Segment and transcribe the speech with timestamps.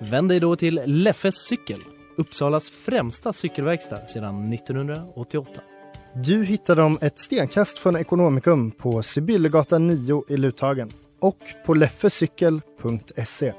[0.00, 1.80] Vänd dig då till Leffes cykel,
[2.16, 5.60] Uppsalas främsta cykelverkstad sedan 1988.
[6.14, 10.90] Du hittar dem ett stenkast från Ekonomikum på Sibyllegatan 9 i Luthagen
[11.20, 13.52] och på leffecykel.se.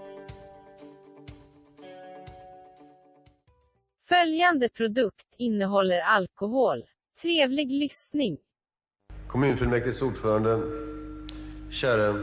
[4.10, 6.84] Följande produkt innehåller alkohol.
[7.22, 8.38] Trevlig lyssning.
[9.28, 10.60] Kommunfullmäktiges ordförande,
[11.72, 12.14] käre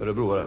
[0.00, 0.46] örebroare.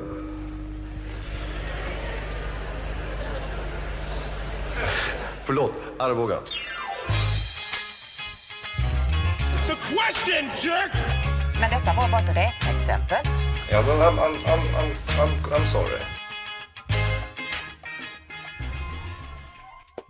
[5.46, 6.36] Förlåt, Arboga.
[11.60, 13.18] Men detta var bara ett räkneexempel.
[13.72, 16.00] Ja, well, I'm, I'm, I'm, I'm, I'm, I'm sorry.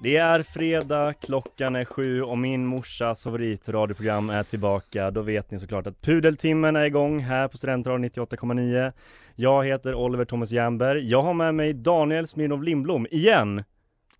[0.03, 5.11] Det är fredag, klockan är sju och min morsas favoritradioprogram är tillbaka.
[5.11, 8.91] Då vet ni såklart att Pudeltimmen är igång här på Studentradion 98,9.
[9.35, 11.09] Jag heter Oliver Thomas Jernberg.
[11.09, 13.63] Jag har med mig Daniel Smirnov Lindblom igen.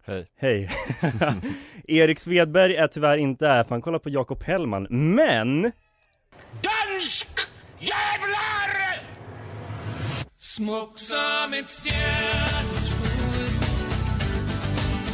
[0.05, 0.27] Hej.
[0.37, 0.69] Hej.
[1.87, 4.87] Erik Svedberg är tyvärr inte här för han kollar på Jakob Hellman.
[4.89, 5.61] Men
[6.51, 7.27] Dansk
[7.79, 9.01] jävlar!
[10.37, 13.63] Smoke som ett stjärnskudd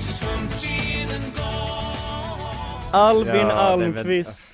[0.03, 4.45] Som tiden går Albin Ja, Almqvist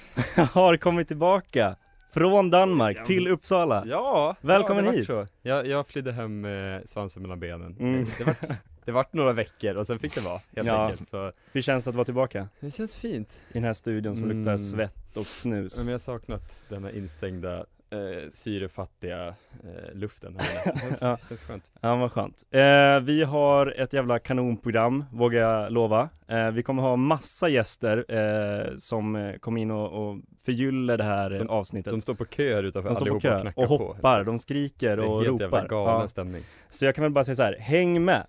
[0.52, 1.76] har kommit tillbaka
[2.14, 3.84] från Danmark till Uppsala.
[3.86, 5.06] Ja, Välkommen ja, hit.
[5.06, 5.28] Så.
[5.42, 7.76] Jag, jag flydde hem med svansen mellan benen.
[7.80, 8.06] Mm.
[8.18, 8.38] Det, vart,
[8.88, 10.86] det vart några veckor och sen fick det vara, helt Ja.
[10.90, 11.08] enkelt.
[11.08, 12.48] Så Hur känns det att vara tillbaka?
[12.60, 13.30] det känns fint.
[13.50, 14.58] I den här studion som luktar Mm.
[14.58, 15.78] svett och snus.
[15.78, 17.58] Men jag har saknat denna instängda,
[17.89, 20.72] eh, syrefattiga eh, luften här.
[20.73, 21.17] Det känns, Ja.
[21.30, 21.72] känns skönt.
[21.82, 22.44] Ja vad skönt.
[22.52, 26.10] Eh, vi har ett jävla kanonprogram, vågar jag lova.
[26.28, 31.04] Eh, vi kommer ha massa gäster eh, som eh, kommer in och, och förgyller det
[31.04, 31.94] här De- avsnittet.
[31.94, 33.78] De står på kö utanför De står på allihopa och kö och på.
[33.88, 35.67] hoppar, de skriker Det är och helt jävla ropar.
[35.70, 36.08] galen Ja.
[36.08, 36.44] stämning.
[36.70, 38.26] Så jag kan väl bara säga så här, häng med!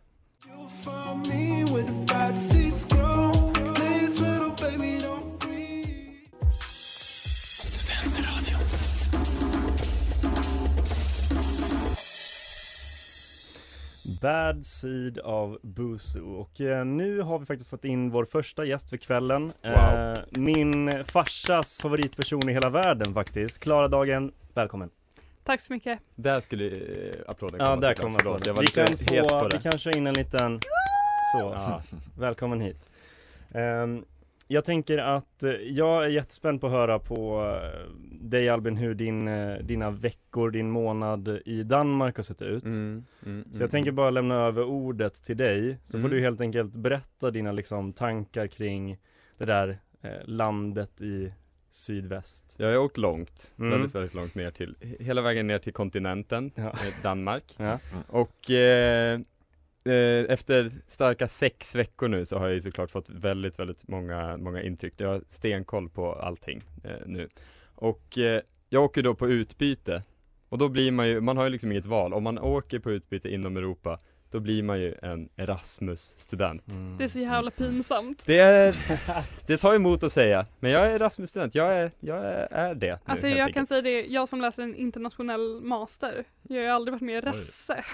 [14.22, 18.90] Bad Seed av Busu och eh, nu har vi faktiskt fått in vår första gäst
[18.90, 24.90] för kvällen eh, Min farsas favoritperson i hela världen faktiskt Klara Dagen, välkommen!
[25.44, 25.98] Tack så mycket.
[26.14, 26.72] Där skulle eh,
[27.26, 28.00] applåden Ja, komma där såklart.
[28.04, 28.54] kommer applåden.
[28.54, 29.56] Vi lite kan, få, det.
[29.56, 30.60] vi kan köra in en liten
[31.32, 31.82] Så, Ja.
[32.18, 32.90] välkommen hit
[33.52, 34.04] Ehm,
[34.50, 37.90] Jag tänker att eh, jag är jättespänd på att höra på eh,
[38.20, 43.04] dig Albin hur din, eh, dina veckor, din månad i Danmark har sett ut Mm,
[43.26, 46.10] mm, Så jag tänker bara lämna över ordet till dig Så får Mm.
[46.10, 48.98] du helt enkelt berätta dina liksom tankar kring
[49.38, 51.32] det där eh, landet i
[51.70, 53.70] sydväst Jag har åkt långt, Mm.
[53.70, 56.72] väldigt, väldigt långt ner till, hela vägen ner till kontinenten, Ja.
[57.02, 57.54] Danmark.
[57.58, 57.78] Ja.
[58.08, 59.20] Och eh,
[59.88, 64.36] Eh, efter starka sex veckor nu så har jag ju såklart fått väldigt, väldigt många,
[64.36, 64.94] många intryck.
[64.96, 67.28] Jag har stenkoll på allting eh, nu.
[67.74, 70.02] Och eh, jag åker då på utbyte.
[70.48, 72.14] Och då blir man ju, man har ju liksom inget val.
[72.14, 73.98] Om man åker på utbyte inom Europa,
[74.30, 76.68] då blir man ju en Erasmus-student.
[76.68, 76.96] Mm.
[76.98, 78.22] Det är så jävla pinsamt.
[78.26, 78.76] Det är,
[79.46, 82.86] det tar emot att säga, men jag är Erasmus-student, jag är, jag är, är det
[82.92, 83.54] nu, Alltså jag enkelt.
[83.54, 87.22] kan säga det, jag som läser en internationell master, jag har ju aldrig varit mer
[87.22, 87.74] rasse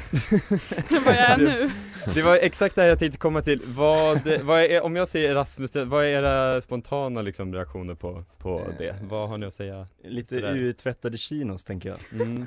[0.97, 1.71] än vad jag är nu.
[2.15, 5.31] Det var exakt det här jag tänkte komma till, vad, vad är, om jag säger
[5.31, 8.75] Erasmus, vad är era spontana liksom reaktioner på, på Eh.
[8.79, 8.97] det?
[9.03, 9.87] Vad har ni att säga?
[10.05, 10.57] Lite Sådär.
[10.57, 12.47] urtvättade chinos tänker jag Mm.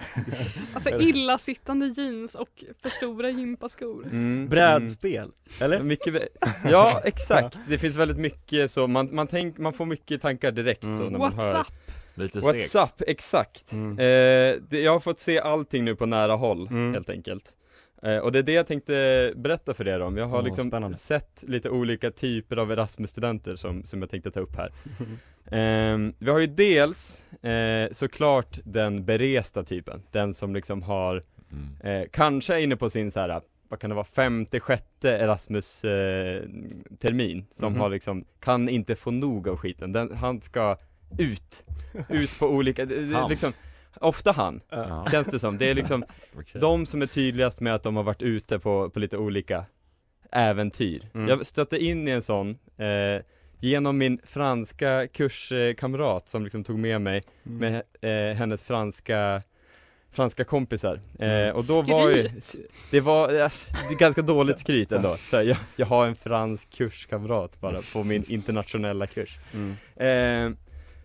[0.73, 3.76] Alltså illasittande jeans och för stora gympaskor.
[3.81, 4.47] Mm.
[4.49, 5.75] Brädspel, eller?
[5.75, 5.87] Mm.
[5.87, 6.27] Mycket, vä-
[6.71, 10.81] ja exakt, det finns väldigt mycket så, man, man, tänk, man får mycket tankar direkt
[10.83, 11.05] så Mm.
[11.11, 11.65] när man hör?
[12.15, 12.75] Lite What's segt.
[13.01, 13.71] up, exakt.
[13.71, 13.91] Mm.
[13.91, 16.93] Eh, det, jag har fått se allting nu på nära håll, Mm.
[16.93, 17.51] helt enkelt.
[18.03, 20.17] Eh, och det är det jag tänkte berätta för er om.
[20.17, 20.97] Jag har Åh, liksom spännande.
[20.97, 24.71] sett lite olika typer av Erasmus-studenter som, som jag tänkte ta upp här.
[25.51, 32.01] Ehm, vi har ju dels eh, såklart den beresta typen, den som liksom har, Mm.
[32.01, 35.83] eh, kanske är inne på sin så här, vad kan det vara, femte, sjätte Erasmus
[35.83, 36.43] eh,
[36.99, 37.81] termin, som Mhm.
[37.81, 40.77] har liksom, kan inte få nog av skiten, den, han ska
[41.17, 41.65] ut,
[42.09, 42.85] ut på olika,
[43.29, 43.53] liksom,
[44.01, 45.05] ofta han, Ja.
[45.11, 46.03] känns det som, det är liksom
[46.39, 46.61] Okej.
[46.61, 49.65] de som är tydligast med att de har varit ute på, på lite olika
[50.31, 51.09] äventyr.
[51.13, 51.27] Mm.
[51.27, 53.21] Jag stötte in i en sån eh,
[53.59, 57.57] genom min franska kurskamrat som liksom tog med mig Mm.
[57.59, 57.83] med
[58.31, 59.41] eh, hennes franska
[60.17, 60.99] franska kompisar.
[61.19, 61.55] Eh, Mm.
[61.55, 62.71] och då var ju, Skryt.
[62.91, 63.51] det var är
[63.99, 65.15] ganska dåligt skryt ändå.
[65.29, 69.37] Så här, jag, jag har en fransk kurskamrat bara på min internationella kurs.
[69.53, 69.71] Mm.
[69.95, 70.57] Eh,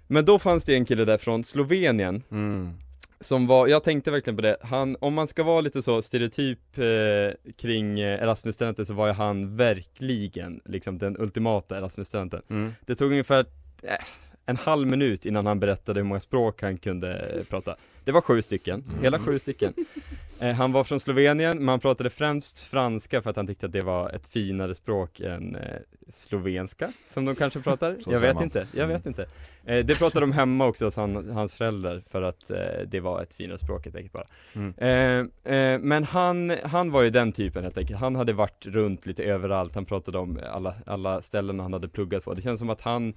[0.07, 2.71] men då fanns det en kille där från Slovenien Mm.
[3.21, 6.79] som var, jag tänkte verkligen på det, han, om man ska vara lite så stereotyp
[6.79, 12.43] eh, kring eh, Erasmus-studenter så var ju han verkligen liksom den ultimata Erasmus-studenten.
[12.51, 12.75] Mm.
[12.87, 13.45] Det tog ungefär
[13.83, 13.97] eh,
[14.47, 17.77] en halv minut innan han berättade hur många språk han kunde prata.
[18.05, 19.75] Det var sju stycken, hela sju stycken.
[20.41, 23.73] Eh, han var från Slovenien, men han pratade främst franska för att han tyckte att
[23.73, 25.63] det var ett finare språk än eh,
[26.09, 27.97] slovenska, som de kanske pratar.
[28.01, 28.45] Så jag vet man.
[28.45, 29.27] inte, jag vet inte.
[29.65, 33.23] Eh, det pratade de hemma också hos han, hans föräldrar för att eh, det var
[33.23, 34.27] ett finare språk helt enkelt bara.
[34.53, 34.75] Mm.
[34.77, 38.01] Eh, eh, men han, han var ju den typen helt enkelt.
[38.01, 42.25] Han hade varit runt lite överallt, han pratade om alla, alla ställen han hade pluggat
[42.25, 42.35] på.
[42.35, 43.15] Det känns som att han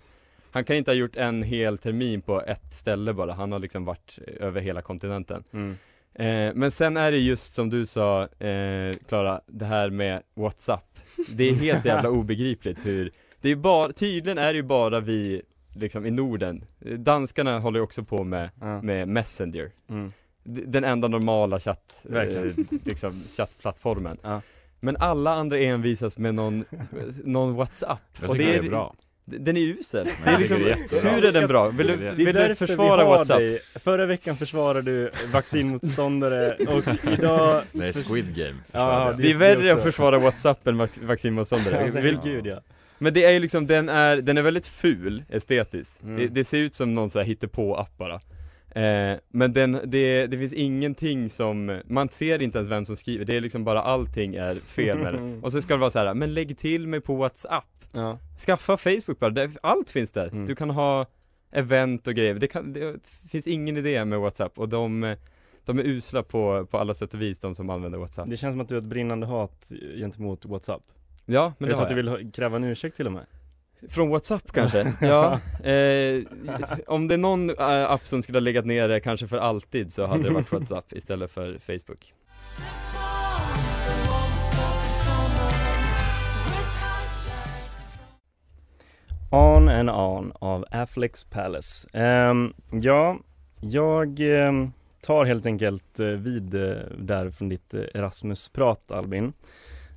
[0.56, 3.86] han kan inte ha gjort en hel termin på ett ställe bara, han har liksom
[3.86, 5.44] varit över hela kontinenten.
[5.54, 5.78] Mm.
[6.14, 11.00] Eh, men sen är det just som du sa, eh, Klara, det här med WhatsApp.
[11.30, 13.12] Det är helt jävla obegripligt hur,
[13.42, 15.42] det är bara, tydligen är det ju bara vi
[15.74, 18.82] liksom i Norden, Eh, danskarna håller ju också på med, Ja.
[18.82, 19.72] med Messenger.
[19.90, 20.12] Mm.
[20.44, 22.44] Den enda normala chatt, eh,
[22.86, 24.18] liksom chattplattformen.
[24.22, 24.42] Ja.
[24.80, 26.66] Men alla andra envisas med någon,
[27.24, 28.02] någon WhatsApp.
[28.22, 28.96] Jag Och det det är bra.
[29.26, 30.06] Den är usel.
[30.06, 31.70] Nej, Det är liksom, det är hur är den bra?
[31.70, 31.96] Vill du,
[32.26, 33.38] vill du försvara vi WhatsApp?
[33.38, 33.60] dig.
[33.76, 36.84] Förra veckan försvarade du vaccinmotståndare och
[37.14, 41.84] idag Nej, Squid Game Ja, det- Det är värre att försvara WhatsApp än vac- vaccinmotståndare.
[41.84, 42.60] Alltså, Vill- Gud ja.
[42.98, 46.04] Men det är ju liksom, den är, den är väldigt ful estetiskt.
[46.04, 46.18] Mm.
[46.18, 48.22] Det, det ser ut som någon så här hittepå-app bara.
[48.76, 53.26] Eh, men den, det, det finns ingenting som, man ser inte ens vem som skriver,
[53.26, 55.40] det är liksom bara allting är fel med det.
[55.44, 57.86] Och så ska det vara så här, men lägg till mig på WhatsApp.
[57.92, 58.20] Ja.
[58.46, 60.28] Skaffa Facebook bara, det, allt finns där.
[60.28, 60.46] Mm.
[60.46, 61.06] Du kan ha
[61.52, 62.96] event och grejer, det, kan, det
[63.30, 65.16] finns ingen idé med WhatsApp och de,
[65.66, 68.30] de är usla på, på alla sätt och vis, de som använder WhatsApp.
[68.30, 70.84] Det känns som att du har ett brinnande hat gentemot WhatsApp.
[71.26, 73.26] Ja, men är det så har att du vill kräva en ursäkt till och med?
[73.90, 74.94] Från WhatsApp kanske?
[75.02, 75.34] ja,
[75.70, 76.24] eh,
[76.88, 80.06] om det är någon eh, app som skulle ha legat nere kanske för alltid så
[80.06, 82.14] hade det varit WhatsApp istället för Facebook.
[89.30, 91.90] On and On av Afflex Palace.
[91.94, 93.20] Ehm, ja,
[93.62, 94.72] jag ehm,
[95.06, 99.34] tar helt enkelt eh, vid eh, där från ditt eh, Erasmus-prat Albin.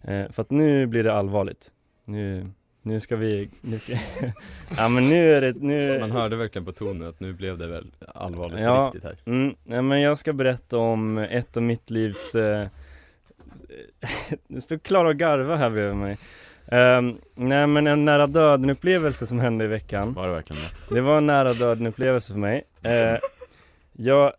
[0.02, 1.73] För att nu blir det allvarligt.
[2.05, 2.50] Nu,
[2.88, 3.93] nu ska vi, nu ska,
[4.76, 7.67] ja men nu är det, nu Man hörde verkligen på tonen att nu blev det
[7.67, 8.85] väl allvarligt Ja.
[8.87, 9.17] riktigt här.
[9.25, 12.69] Mm, nej, men jag ska berätta om ett av mitt livs eh,
[14.46, 16.17] Nu står Klara och garva här bredvid mig
[16.73, 20.94] Ehm, Nej men en nära döden upplevelse som hände i veckan Var det verkligen det?
[20.94, 23.19] Det var en nära döden upplevelse för mig uh,
[23.93, 24.32] Jag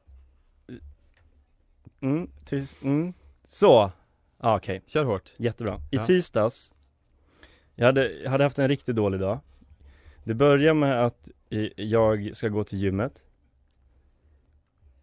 [2.01, 3.13] mm, tyst, mm.
[3.46, 3.92] Så,
[4.38, 5.31] ah, okej Kör hårt.
[5.38, 5.75] Jättebra.
[5.92, 6.04] I Ja.
[6.04, 6.72] tisdags
[7.79, 9.39] jag hade, jag hade haft en riktigt dålig dag.
[10.23, 11.29] Det börjar med att
[11.75, 13.23] jag ska gå till gymmet.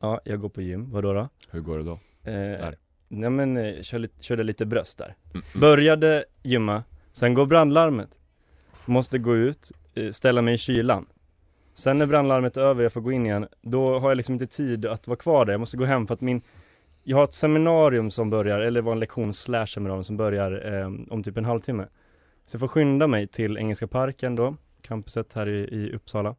[0.00, 1.28] Ja, jag går på gym, vadå då?
[1.50, 1.98] Hur går det då?
[2.30, 2.70] Eh,
[3.08, 5.14] nej men, eh, kör lite, körde lite bröst där.
[5.34, 5.46] Mm.
[5.60, 8.18] Började gymma, sen går brandlarmet.
[8.86, 11.06] Måste gå ut, eh, ställa mig i kylan.
[11.74, 14.46] Sen när brandlarmet är över, jag får gå in igen Då har jag liksom inte
[14.46, 16.42] tid att vara kvar där, jag måste gå hem för att min
[17.02, 20.92] Jag har ett seminarium som börjar, eller var en lektion slash seminarium som börjar eh,
[21.10, 21.86] om typ en halvtimme
[22.46, 26.36] Så jag får skynda mig till Engelska parken då, campuset här i, i Uppsala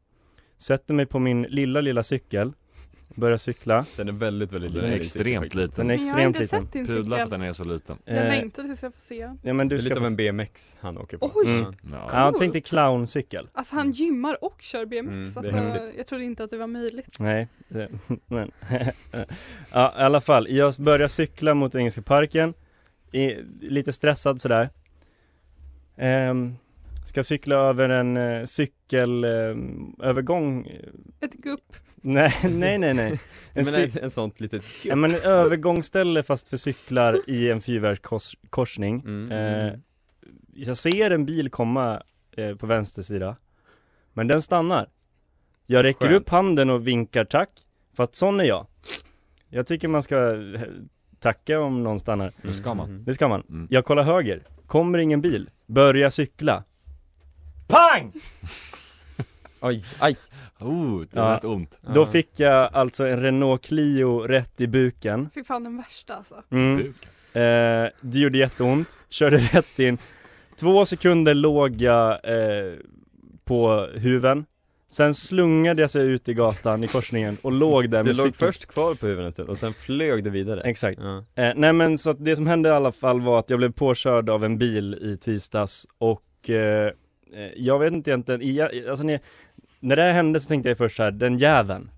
[0.58, 2.54] Sätter mig på min lilla, lilla cykel
[3.16, 5.02] Börjar cykla Den är väldigt, väldigt Den är liten.
[5.02, 5.88] extremt liten.
[5.88, 7.30] Den är Men jag har extremt inte liten sett din för att cykel.
[7.30, 7.98] den är så liten.
[8.06, 9.30] Jag Eh, längtar tills jag får se.
[9.44, 11.32] Ja men Det du är ska lite av få en BMX han åker på.
[11.36, 11.60] Oj!
[11.60, 11.74] Mm.
[11.92, 12.10] Ja.
[12.12, 15.12] Ja, tänk dig clowncykel Alltså han gymmar och kör BMX.
[15.14, 15.98] Mm, det är alltså, häftigt.
[15.98, 17.20] jag trodde inte att det var möjligt.
[17.20, 17.90] Nej, det,
[18.28, 18.52] men
[19.72, 22.54] Ja i alla fall, jag börjar cykla mot Engelska parken
[23.12, 24.70] i, Lite stressad sådär
[27.06, 30.68] Ska cykla över en eh, cykelövergång
[31.20, 31.76] Ett gupp.
[32.02, 33.18] Nej, nej, nej, nej En,
[33.54, 37.62] Men cy- en, en sånt litet ja, men en övergångsställe fast för cyklar i en
[37.62, 39.32] fyrvägskorsning Mm.
[39.32, 39.74] eh,
[40.54, 42.02] Jag ser en bil komma
[42.38, 43.36] eh, på vänster sida
[44.14, 44.90] Men den stannar
[45.66, 46.22] Jag räcker Skönt.
[46.22, 47.50] upp handen och vinkar tack
[47.94, 48.68] För att sån är jag
[49.50, 50.62] Jag tycker man ska eh,
[51.20, 52.90] tacka om någon stannar Det ska man.
[52.90, 53.04] Mm.
[53.06, 53.68] Det ska man Mm.
[53.70, 56.64] Jag kollar höger Kommer ingen bil Börjar cykla
[57.68, 58.12] Pang!
[59.60, 60.18] Oj, aj!
[60.60, 61.30] Oh, det Ja.
[61.34, 61.80] lät ont.
[61.94, 62.06] Då Ja.
[62.06, 66.44] fick jag alltså en Renault Clio rätt i buken Fy fan den värsta alltså.
[66.52, 66.94] mm.
[67.34, 69.98] Eh, det gjorde jätteont, körde rätt in
[70.56, 72.74] Två sekunder låg jag eh,
[73.46, 74.46] på huven
[74.90, 78.34] Sen slungade jag sig ut i gatan i korsningen och låg där med låg cykeln
[78.34, 80.62] först kvar på huvudet och sen flög du vidare.
[80.62, 81.00] Exakt.
[81.02, 81.44] Ja.
[81.44, 83.72] eh, Nej men så att det som hände i alla fall var att jag blev
[83.72, 86.86] påkörd av en bil i tisdags och eh,
[87.34, 89.20] eh, jag vet inte egentligen, alltså när,
[89.80, 91.92] när det här hände så tänkte jag först så här, den jäveln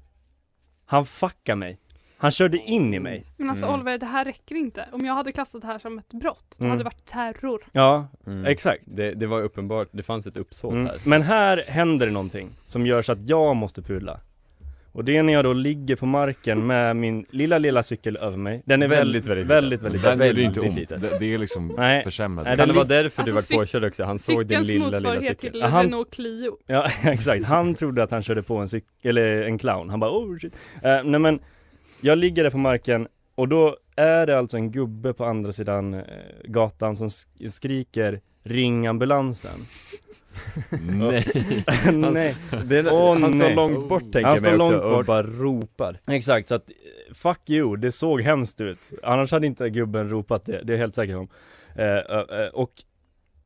[0.86, 1.80] Han fuckar mig
[2.22, 3.76] Han körde in i mig Men alltså Mm.
[3.76, 4.86] Oliver, det här räcker inte.
[4.92, 6.70] Om jag hade klassat det här som ett brott, då Mm.
[6.72, 7.62] hade det varit terror.
[7.72, 8.46] Ja, Mm.
[8.46, 10.86] exakt det, det var uppenbart, det fanns ett uppsåt Mm.
[10.86, 14.20] här Men här händer det någonting som gör så att jag måste pudla
[14.92, 18.38] Och det är när jag då ligger på marken med min lilla lilla cykel över
[18.38, 21.02] mig Den är väldigt, väldigt, väldigt, väldigt, Den gör det ju inte väldigt ont, liten.
[21.02, 22.04] det, det är liksom Nej.
[22.04, 24.04] försämrad Nej, Kan det vara därför du Alltså, var cyk- påkörd också?
[24.04, 26.58] Han såg din Cykelns lilla lilla motsvarighet cykel till Ja, han- Renault Clio.
[26.66, 30.12] Ja exakt, han trodde att han körde på en cykel, eller en clown, han bara
[30.12, 31.40] oh shit eh, Nej men,
[32.02, 35.94] jag ligger där på marken och då är det alltså en gubbe på andra sidan
[35.94, 36.02] eh,
[36.44, 39.66] gatan som sk- skriker Ring ambulansen
[40.82, 41.26] Nej.
[41.94, 43.56] Nej, Det Åh, han står nej.
[43.56, 45.06] långt bort tänker Han jag mig också långt och bort.
[45.06, 48.90] bara ropar Exakt, så att eh, fuck you, det såg hemskt ut.
[49.04, 51.28] Annars hade inte gubben ropat det, det är jag helt säker om.
[51.76, 52.72] Eh, eh, eh, och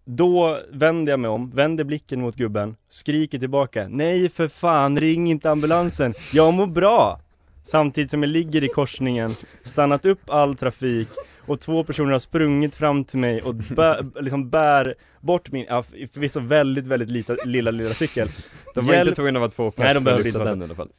[0.05, 5.31] då vänder jag mig om, vänder blicken mot gubben, skriker tillbaka Nej för fan, ring
[5.31, 7.19] inte ambulansen, jag mår bra!
[7.63, 9.31] Samtidigt som jag ligger i korsningen,
[9.63, 11.07] stannat upp all trafik
[11.45, 15.83] och två personer har sprungit fram till mig och bär, liksom bär bort min, ja,
[15.83, 18.27] förvisso väldigt, väldigt lita, lilla, lilla cykel.
[18.75, 20.65] De var Hjälp- inte tvungna att vara två pers Nej, de behövde inte den i
[20.65, 20.89] alla fall.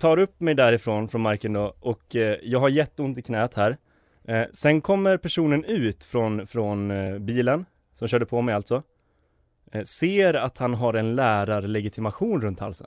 [0.00, 3.76] tar upp mig därifrån från marken då och eh, jag har jätteont i knät här.
[4.28, 8.82] Eh, Sen kommer personen ut från, från eh, bilen, som körde på mig alltså.
[9.72, 12.86] Eh, Ser att han har en lärarlegitimation runt halsen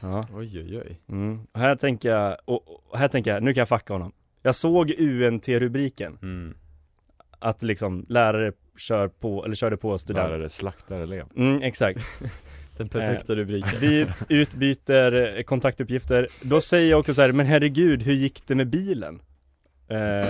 [0.00, 1.00] Ja, Oj oj oj.
[1.08, 1.40] Mm.
[1.52, 4.12] och här tänker jag, och, och här tänker jag, nu kan jag fucka honom.
[4.42, 6.54] Jag såg UNT-rubriken, mm.
[7.38, 10.30] att liksom lärare kör på, eller körde på student.
[10.30, 11.26] Lärare slaktar elev.
[11.36, 12.00] Mm, exakt.
[12.76, 13.80] Den perfekta rubriken.
[13.80, 18.54] Vi utbyter eh, kontaktuppgifter, då säger jag också så här, men herregud, hur gick det
[18.54, 19.20] med bilen?
[19.92, 20.26] Eh,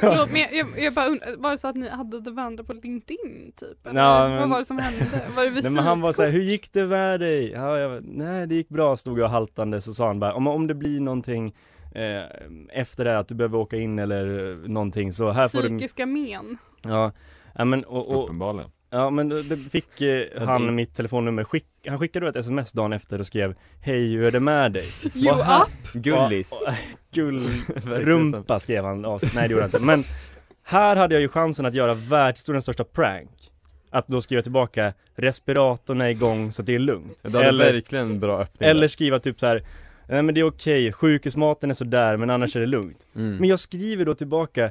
[0.00, 3.52] Förlåt, men jag, jag, bara undrar, var det så att ni hade varandra på LinkedIn
[3.56, 3.86] typ?
[3.86, 5.04] Eller Ja, men- vad var det som hände?
[5.12, 5.72] Var det Nej, visitkort?
[5.72, 7.50] men han var så här, hur gick det med dig?
[7.50, 10.66] Ja, jag, nej det gick bra, stod jag haltande så sa han bara, om, om
[10.66, 11.54] det blir någonting
[11.94, 12.22] eh,
[12.72, 16.06] efter det att du behöver åka in eller eh, någonting så här får du Psykiska
[16.06, 16.58] men.
[16.86, 17.12] Ja,
[17.54, 18.70] ja men och, och Uppenbarligen.
[18.90, 22.92] Ja men då- fick eh, han mitt telefonnummer, Skick, han skickade då ett sms dagen
[22.92, 24.86] efter och skrev Hej hur är det med dig?
[25.14, 25.68] You Och här- up?
[25.92, 26.74] Gullis Ja,
[27.12, 27.38] Gull,
[27.74, 29.30] Verkligen rumpa skrev han av sig.
[29.34, 30.04] nej det gjorde han inte men
[30.62, 33.30] Här hade jag ju chansen att göra världshistoriens största prank
[33.90, 37.72] Att då skriva tillbaka Respiratorn är igång så att det är lugnt Du hade Eller,
[37.72, 39.62] verkligen bra öppning eller skriva typ så här.
[40.08, 43.36] Nej men det är okej, sjukhusmaten är sådär men annars är det lugnt mm.
[43.36, 44.70] Men jag skriver då tillbaka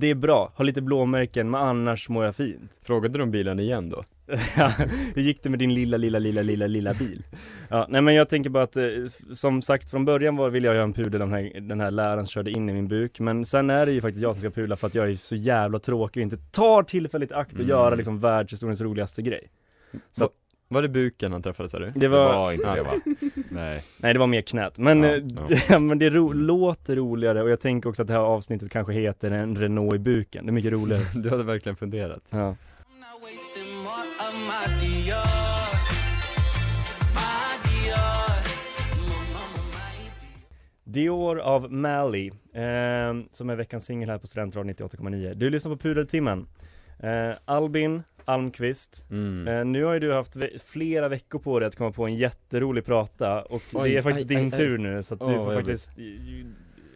[0.00, 3.88] Det är bra, har lite blåmärken men annars mår jag fint Frågade de bilen igen
[3.90, 4.04] då?
[4.56, 4.70] Ja,
[5.14, 7.22] Hur gick det med din lilla, lilla, lilla, lilla, lilla bil?
[7.68, 8.84] Ja, nej men jag tänker bara att, eh,
[9.32, 12.26] som sagt från början var, ville jag göra en pudel den här, den här läraren
[12.26, 14.76] körde in i min buk Men sen är det ju faktiskt jag som ska pudla
[14.76, 17.68] för att jag är så jävla tråkig och inte tar tillfället i akt att Mm.
[17.68, 19.50] göra liksom världshistoriens roligaste grej
[20.12, 20.30] Så Va-
[20.74, 21.84] Var det buken han träffade sa du?
[21.84, 22.92] det Det var, var inte det va?
[23.50, 23.82] Nej.
[23.98, 25.14] nej det var mer knät Men, Ja, eh,
[25.48, 25.56] ja.
[25.68, 28.92] det, men det ro, låter roligare och jag tänker också att det här avsnittet kanske
[28.92, 32.54] heter en Renault i buken, det är mycket roligare Du hade verkligen funderat Ja
[40.84, 45.34] Dior av Mally, eh, som är veckans singel här på Studentradion 98,9.
[45.34, 46.46] Du lyssnar på Pudeltimmen.
[46.98, 49.48] Eh, Albin Almqvist, mm.
[49.48, 52.14] eh, nu har ju du haft ve- flera veckor på dig att komma på en
[52.16, 54.58] jätterolig prata och Oj, det är faktiskt aj, din aj, aj.
[54.58, 56.46] tur nu så att du Åh, får faktiskt ju-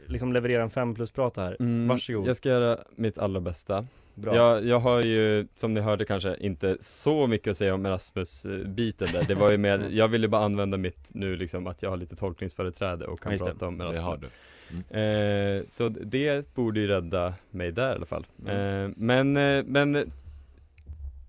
[0.07, 1.57] liksom leverera en fem plus prata här.
[1.61, 2.29] Mm, Varsågod.
[2.29, 4.37] Jag ska göra mitt allra bästa Bra.
[4.37, 9.09] jag, jag har ju, som ni hörde kanske, inte så mycket att säga om Erasmus-biten
[9.13, 11.97] där Det var ju mer, jag ville bara använda mitt nu liksom att jag har
[11.97, 13.51] lite tolkningsföreträde och kan just det.
[13.51, 14.27] prata om Det Erasmus har du.
[15.01, 18.27] Eh, så det borde ju rädda mig där i alla fall.
[18.47, 18.85] Mm.
[18.85, 20.13] Eh, men, eh, men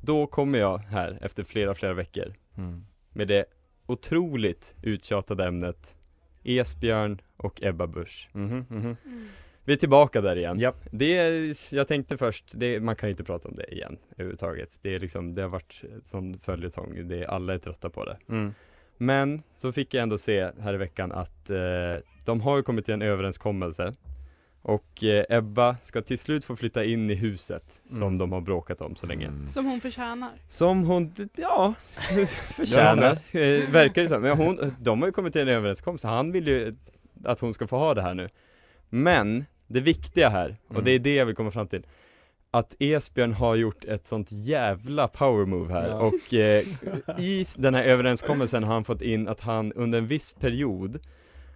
[0.01, 2.85] då kommer jag här efter flera, flera veckor Mm.
[3.13, 3.45] med det
[3.85, 5.97] otroligt uttjatade ämnet
[6.43, 8.29] Esbjörn och Ebba Busch.
[8.33, 8.95] Mhm, mhm.
[9.63, 10.59] Vi är tillbaka där igen.
[10.59, 10.75] Japp.
[10.91, 14.79] Det är, jag tänkte först, det, man kan ju inte prata om det igen överhuvudtaget.
[14.81, 18.17] Det är liksom, det har varit ett sån följetong, det, alla är trötta på det.
[18.29, 18.53] Mm.
[18.97, 21.57] Men så fick jag ändå se här i veckan att eh,
[22.25, 23.93] de har ju kommit till en överenskommelse
[24.61, 28.17] och eh, Ebba ska till slut få flytta in i huset som Mm.
[28.17, 29.27] de har bråkat om så länge.
[29.27, 29.49] Mm.
[29.49, 30.31] Som hon förtjänar.
[30.49, 31.73] Som hon, ja,
[32.55, 34.21] förtjänar, eh, verkar det som.
[34.21, 36.75] Men hon, de har ju kommit till en överenskommelse, han vill ju
[37.25, 38.29] att hon ska få ha det här nu.
[38.89, 40.85] Men, det viktiga här, och Mm.
[40.85, 41.85] det är det jag vill komma fram till,
[42.51, 45.95] att Esbjörn har gjort ett sånt jävla power move här Ja.
[45.99, 46.63] och eh,
[47.19, 50.99] i den här överenskommelsen har han fått in att han under en viss period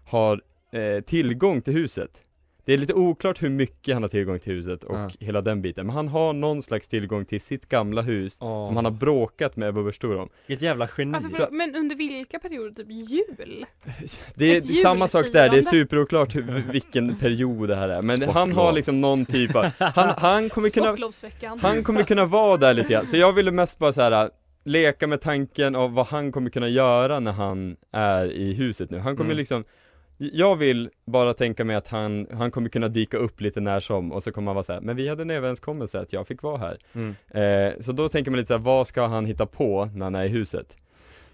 [0.06, 0.42] har
[0.72, 2.24] eh, tillgång till huset.
[2.66, 5.10] Det är lite oklart hur mycket han har tillgång till huset och Ja.
[5.20, 8.66] hela den biten, men han har någon slags tillgång till sitt gamla hus Åh.
[8.66, 10.30] som han har bråkat med Ebba Busch om.
[10.48, 11.16] Vilket jävla geni.
[11.16, 12.72] Alltså, för, men under vilka perioder?
[12.74, 13.66] Typ jul?
[14.36, 18.02] Det är Ett samma sak där, det är superoklart hur, vilken period det här är,
[18.02, 18.56] men han Sportlov.
[18.66, 20.98] har liksom någon typ av, han, han kommer kunna.
[21.62, 24.30] Han kommer kunna vara där lite grann, så jag ville mest bara så här
[24.66, 28.98] leka med tanken av vad han kommer kunna göra när han är i huset nu.
[29.00, 29.38] Han kommer Mm.
[29.38, 29.64] liksom
[30.34, 34.12] jag vill bara tänka mig att han, han kommer kunna dyka upp lite när som
[34.12, 36.44] och så kommer han vara så här, men vi hade en överenskommelse att jag fick
[36.44, 36.78] vara här.
[36.94, 37.16] Mm.
[37.30, 40.16] Eh, så då tänker man lite så här, vad ska han hitta på när han
[40.16, 40.78] är i huset?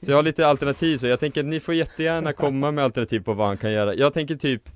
[0.01, 3.19] Så jag har lite alternativ så jag tänker att ni får jättegärna komma med alternativ
[3.19, 3.93] på vad han kan göra.
[3.93, 4.69] Jag tänker typ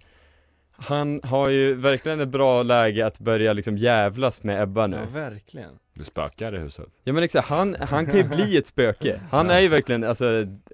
[0.84, 4.98] han har ju verkligen ett bra läge att börja liksom jävlas med Ebba nu.
[4.98, 5.70] Ja, verkligen.
[5.96, 6.86] Det spökar i huset.
[7.04, 9.20] Ja men exakt, han, han kan ju bli ett spöke.
[9.32, 10.26] Han är ju verkligen alltså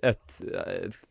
[0.01, 0.41] ett,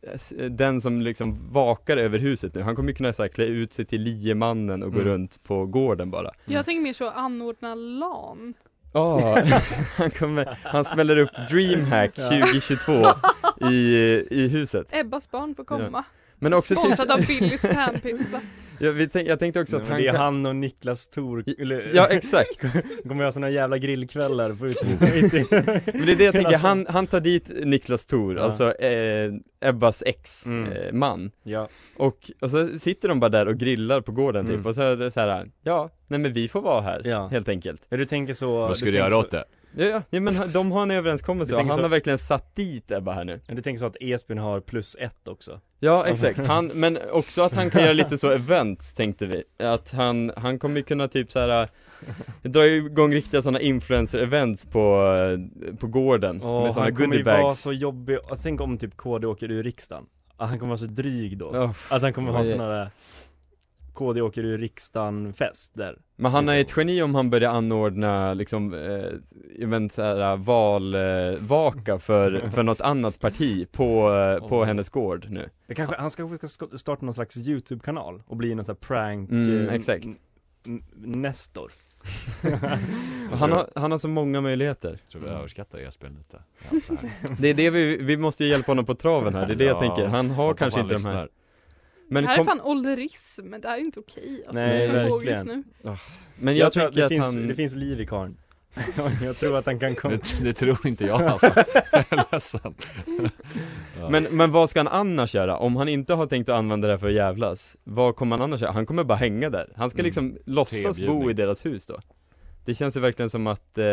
[0.02, 2.60] ett, den som liksom vakar över huset nu.
[2.62, 5.12] Han kommer ju kunna så här, klä ut sig till liemannen och gå Mm.
[5.12, 6.30] runt på gården bara.
[6.44, 8.54] Jag tänker mer så anordna LAN.
[8.92, 9.38] Ja,
[9.96, 12.28] han kommer, han smäller upp DreamHack Ja.
[12.28, 12.92] 2022
[13.70, 13.74] i,
[14.30, 14.86] i huset.
[14.90, 16.04] Ebbas barn får komma.
[16.38, 18.40] Men också typ, Sponsrad av Billys panpizza.
[18.80, 20.56] jag, vi tänk, jag tänkte också Nej, att men han det är kan, han och
[20.56, 21.08] Niklas
[21.58, 22.60] eller, Ja exakt,
[23.08, 24.86] kommer ha såna jävla grillkvällar på ute,
[25.94, 28.42] men det är det jag tänker, Alltså- han, han tar dit Niklas Thor, Ja.
[28.42, 30.72] alltså eh, Ebbas ex, Mm.
[30.72, 34.54] eh, man Ja, Och, och så sitter de bara där och grillar på gården typ,
[34.54, 34.66] Mm.
[34.66, 37.28] och så är det så här, ja, nej men vi får vara här, Ja.
[37.28, 39.44] helt enkelt ja du tänker så Vad ska du tänker göra så, åt det?
[39.76, 41.54] Ja, ja, ja men de har en överenskommelse.
[41.54, 43.40] Och han så- har verkligen satt dit Ebba här nu.
[43.46, 45.60] Du tänker så att Esbjörn har plus ett också?
[45.80, 49.42] Ja exakt, han, men också att han kan göra lite så events tänkte vi.
[49.58, 51.68] Att han, han kommer kunna typ så här
[52.42, 55.14] dra igång riktiga sådana influencer-events på,
[55.70, 57.60] eh, på gården Åh, med sådana han kommer ju vara goodiebags.
[57.60, 60.04] så jobbig, tänk om typ KD åker ur riksdagen.
[60.36, 62.90] Att han kommer vara så dryg då, Oh, att han kommer ha sån här
[63.98, 68.34] KD åker ur riksdagen fest där Men han är ett geni om han börjar anordna
[68.34, 75.26] liksom, eh, event såhär valvaka för, för något annat parti på, eh, på hennes gård
[75.30, 78.86] nu Det kanske, han ska ska starta någon slags YouTube-kanal och bli någon sån här
[78.88, 80.06] prank Mm, eh, exakt.
[80.94, 81.72] Nestor
[83.32, 86.42] han har, han har så många möjligheter Jag tror vi överskattar Esbjörn lite.
[86.70, 86.96] Ja.
[87.38, 89.64] Det är det vi, vi måste ju hjälpa honom på traven här, det är det
[89.64, 91.28] jag Ja, tänker, han har kanske han inte de här.
[92.08, 95.46] Men, det här kom, är fan ålderism, det här är inte okej alltså, Nej, verkligen.
[95.82, 95.96] nu.
[96.40, 98.36] men jag, tror att det att finns, han det finns liv i karln
[99.24, 101.46] Jag tror att han kan komma Det, det tror inte jag alltså.
[101.92, 102.74] Jag är ledsen.
[104.00, 104.08] Ja.
[104.10, 105.56] men, men vad ska han annars göra?
[105.56, 108.60] Om han inte har tänkt att använda det för att jävlas Vad kommer han annars
[108.62, 108.72] göra?
[108.72, 110.04] Han kommer bara hänga där Han ska Mm.
[110.06, 112.00] liksom låtsas bo i deras hus då
[112.64, 113.84] Det känns ju verkligen som att eh,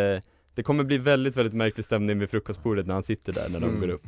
[0.56, 3.69] Det kommer bli väldigt, väldigt märklig stämning vid frukostbordet när han sitter där när de
[3.69, 3.82] Mm.
[3.82, 4.04] går upp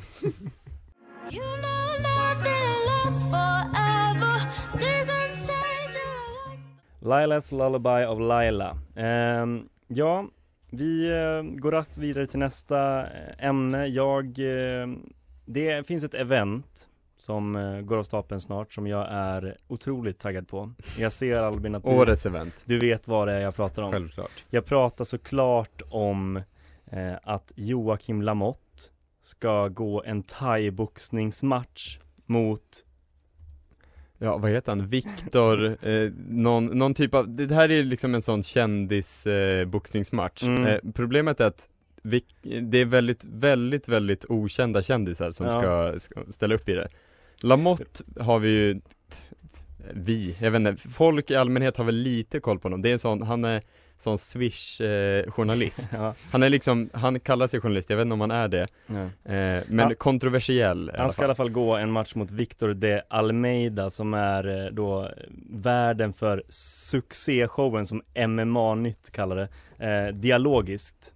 [7.08, 8.78] Lilas Lullaby of Laila.
[8.96, 10.28] Ehm, Ja,
[10.70, 13.88] vi eh, går raskt vidare till nästa eh, ämne.
[13.88, 14.88] Jag, eh,
[15.46, 20.48] det finns ett event som eh, går av stapeln snart som jag är otroligt taggad
[20.48, 20.72] på.
[21.00, 22.64] Jag ser Albin att du, Årets event.
[22.66, 23.92] du vet vad det är jag pratar om.
[23.92, 24.44] Självklart.
[24.50, 26.38] Jag pratar såklart om
[26.92, 28.62] eh, att Joakim Lamotte
[29.24, 32.84] ska gå en thai-boxningsmatch mot
[34.20, 34.88] Ja, vad heter han?
[34.88, 39.66] Viktor, eh, någon, någon typ av, det här är liksom en sån kändis eh,
[40.44, 40.66] Mm.
[40.66, 41.70] eh, Problemet är att
[42.02, 42.22] vi,
[42.62, 45.52] det är väldigt, väldigt, väldigt okända kändisar som Ja.
[45.52, 46.88] ska, ska ställa upp i det
[47.44, 48.82] Lamotte har vi ju,
[49.94, 52.94] vi, jag vet inte, folk i allmänhet har väl lite koll på honom, det är
[52.94, 53.62] en sån, han är
[54.02, 58.32] sån swish-journalist ja, Han är liksom, han kallar sig journalist, jag vet inte om han
[58.32, 59.02] är det ja.
[59.34, 59.96] eh, Men Ja.
[59.98, 64.66] kontroversiell Han ska i alla fall gå en match mot Victor de Almeida som är
[64.66, 65.12] eh, då
[65.50, 69.48] värden för succéshowen som MMA-nytt kallar det,
[69.88, 71.14] eh, dialogiskt.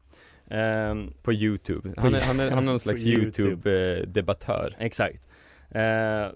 [0.49, 3.69] Ehm, På youtube, han är, han är, han är någon slags YouTube.
[3.69, 5.27] youtube-debattör exakt.
[5.71, 6.27] Eh,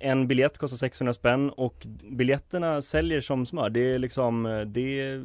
[0.00, 3.70] en biljett kostar 600 spänn och biljetterna säljer som smör.
[3.70, 5.24] Det är liksom, eh, det är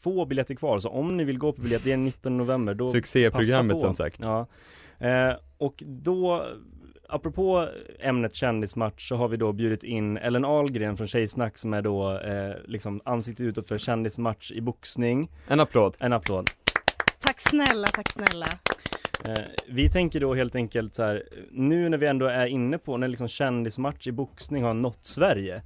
[0.00, 0.78] få biljetter kvar.
[0.78, 3.94] Så om ni vill gå på biljett, det är 19 november, då Succéprogrammet passa på.
[3.94, 4.46] som sagt Ja.
[4.98, 6.46] Eh, och då,
[7.08, 7.68] apropå
[8.00, 12.18] ämnet kändismatch så har vi då bjudit in Ellen Ahlgren från Tjejsnack som är då
[12.18, 15.30] eh, liksom ansiktet utåt för kändismatch i boxning.
[15.48, 16.50] En applåd En applåd.
[17.20, 18.46] Tack snälla, tack snälla.
[19.26, 22.96] Eh, vi tänker då helt enkelt så här, nu när vi ändå är inne på
[22.96, 25.62] när liksom kändismatch i boxning har nått Sverige.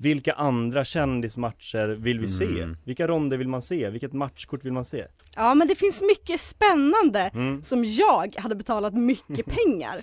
[0.00, 2.44] Vilka andra kändismatcher vill vi se?
[2.44, 2.76] Mm.
[2.84, 3.90] Vilka ronder vill man se?
[3.90, 5.04] Vilket matchkort vill man se?
[5.36, 7.62] Ja men det finns mycket spännande Mm.
[7.62, 10.00] som jag hade betalat mycket pengar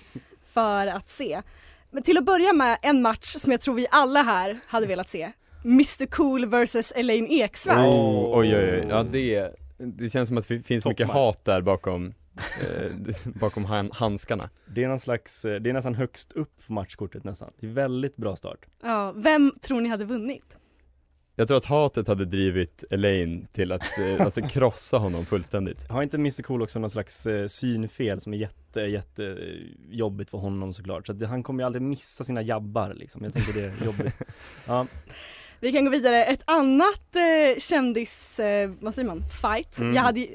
[0.52, 1.42] för att se.
[1.90, 5.08] Men till att börja med en match som jag tror vi alla här hade velat
[5.08, 5.32] se.
[5.64, 7.78] Mr Cool vs Elaine Eksvärd.
[7.94, 11.36] Oh, oj oj oj, ja det, det känns som att det finns mycket Toppmatch.
[11.36, 12.14] hat där bakom,
[13.40, 14.50] bakom han, handskarna.
[14.66, 17.50] Det är någon slags, eh, det är nästan högst upp på matchkortet nästan.
[17.60, 18.66] Det är väldigt bra start.
[18.82, 20.56] Ja, vem tror ni hade vunnit?
[21.36, 25.90] Jag tror att hatet hade drivit Elaine till att eh, alltså krossa honom fullständigt.
[25.90, 30.30] Har inte Mr Cool också någon slags eh, synfel som är jätte, jätte eh, jobbigt
[30.30, 31.06] för honom såklart?
[31.06, 33.24] Så att det, han kommer ju aldrig missa sina jabbar liksom.
[33.24, 34.18] Jag tänker det är jobbigt.
[34.66, 34.86] Ja.
[35.60, 36.24] Vi kan gå vidare.
[36.24, 39.94] Ett annat eh, kändis, eh, vad säger man, fight Mm.
[39.94, 40.26] jag, hade, eh,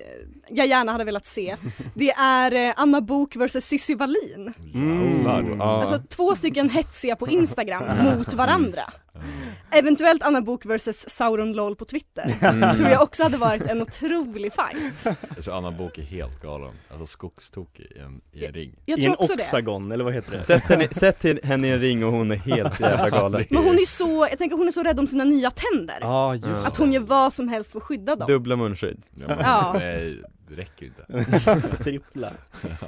[0.50, 1.56] jag gärna hade velat se.
[1.94, 4.54] Det är eh, Anna Bok vs Cissi Wallin.
[4.74, 5.62] Mm.
[5.62, 8.84] Alltså två stycken hetsiga på Instagram mot varandra.
[9.72, 12.24] Eventuellt Anna Bok vs Sauron LOL på Twitter.
[12.50, 12.78] Mm.
[12.78, 15.18] Tror jag också hade varit en otrolig fight.
[15.36, 19.00] Jag tror Anna Bok är helt galen, alltså skogstokig i en, i en ring Jag
[19.00, 19.34] I tror en också det.
[19.34, 20.44] oxagon, eller vad heter det?
[20.44, 23.46] Sätt henne, sätt henne i en ring och hon är helt jävla galen.
[23.50, 26.34] Men hon är så, jag tänker hon är så rädd om sina nya tänder.
[26.56, 28.28] Just Att hon gör vad som helst för att skydda dem.
[28.28, 29.02] Dubbla munskydd.
[29.16, 29.76] ja, men, Ja.
[29.80, 32.32] Nej, det räcker inte Trippla.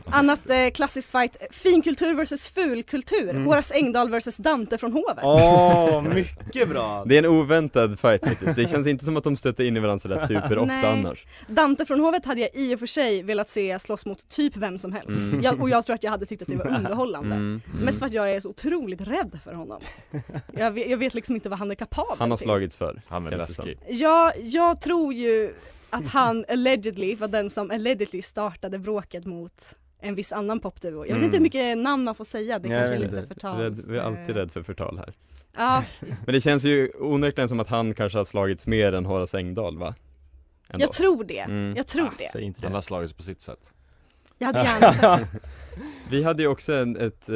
[0.05, 3.29] Annat eh, klassiskt fight, finkultur vs fulkultur.
[3.29, 3.45] Mm.
[3.45, 5.17] Horace Engdahl vs Dante från Hovet.
[5.23, 7.03] Åh, mycket bra!
[7.05, 8.55] Det är en oväntad fight faktiskt.
[8.55, 10.85] Det känns inte som att de stöter in i varandra sådär superofta Nej.
[10.85, 11.25] annars.
[11.47, 14.77] Dante från Hovet hade jag i och för sig velat se slåss mot typ vem
[14.77, 15.19] som helst.
[15.19, 15.41] Mm.
[15.41, 17.35] Jag, och jag tror att jag hade tyckt att det var underhållande.
[17.35, 17.61] Mm.
[17.83, 19.79] Mest för att jag är så otroligt rädd för honom.
[20.57, 22.45] Jag vet, jag vet liksom inte vad han är kapabel Han har till.
[22.45, 23.01] slagits för.
[23.07, 25.53] Han är läskig Jag, jag tror ju
[25.91, 30.91] att han allegedly var den som allegedly startade bråket mot en viss annan popduo.
[30.91, 31.23] Jag vet Mm.
[31.23, 33.47] inte hur mycket namn man får säga, det Nej, kanske är lite.
[33.63, 35.13] Rädd, vi är alltid eh, rädd för förtal här.
[35.57, 35.83] Ja,
[36.25, 39.77] Men det känns ju onekligen som att han kanske har slagits mer än Horace Engdahl
[39.77, 39.95] va?
[40.69, 40.83] Ändå.
[40.83, 41.39] jag tror det.
[41.39, 41.75] Mm.
[41.77, 42.29] Jag tror Ah, det.
[42.31, 42.77] Säg inte Han det.
[42.77, 43.73] har slagits på sitt sätt
[44.37, 45.27] Jag hade gärna sett
[46.09, 47.35] Vi hade ju också en, ett, eh,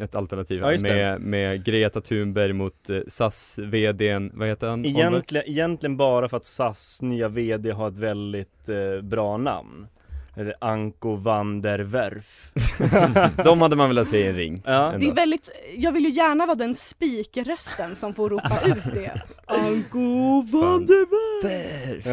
[0.00, 4.84] ett alternativ Ja, med, med Greta Thunberg mot eh, SAS VDn, vad heter han?
[4.84, 9.86] Egentligen, egentligen bara för att SAS nya VD har ett väldigt eh, bra namn.
[10.60, 12.52] Anko van der Werf.
[13.44, 14.62] De hade man velat se i en ring.
[14.64, 14.94] Ja.
[15.00, 19.22] Det är väldigt, jag vill ju gärna vara den speakerrösten som får ropa ut det.
[19.46, 21.06] Anko van der
[21.42, 22.06] Werf.